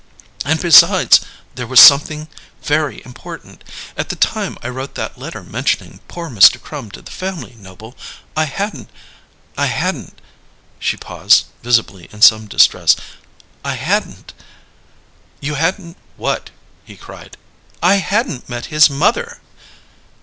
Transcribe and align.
And 0.43 0.59
besides, 0.59 1.21
there 1.53 1.67
was 1.67 1.79
something 1.79 2.27
very 2.63 3.03
important. 3.05 3.63
At 3.95 4.09
the 4.09 4.15
time 4.15 4.57
I 4.63 4.69
wrote 4.69 4.95
that 4.95 5.19
letter 5.19 5.43
mentioning 5.43 5.99
poor 6.07 6.27
Mr. 6.27 6.59
Crum 6.59 6.89
to 6.89 7.03
the 7.03 7.11
family, 7.11 7.53
Noble, 7.55 7.95
I 8.35 8.45
hadn't 8.45 8.89
I 9.55 9.67
hadn't" 9.67 10.19
She 10.89 10.97
paused, 10.97 11.45
visibly 11.61 12.09
in 12.11 12.23
some 12.23 12.47
distress. 12.47 12.95
"I 13.63 13.75
hadn't" 13.75 14.33
"You 15.49 15.53
hadn't 15.53 15.97
what?" 16.17 16.49
he 16.83 16.97
cried. 16.97 17.37
"I 17.83 17.97
hadn't 17.97 18.49
met 18.49 18.65
his 18.73 18.89
mother!" 18.89 19.39